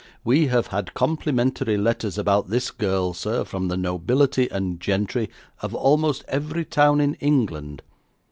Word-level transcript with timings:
We 0.23 0.47
have 0.47 0.65
had 0.69 0.95
complimentary 0.95 1.77
letters 1.77 2.17
about 2.17 2.49
this 2.49 2.71
girl, 2.71 3.13
sir, 3.13 3.43
from 3.43 3.67
the 3.67 3.77
nobility 3.77 4.49
and 4.49 4.79
gentry 4.79 5.29
of 5.61 5.75
almost 5.75 6.23
every 6.27 6.65
town 6.65 6.99
in 6.99 7.13
England. 7.19 7.83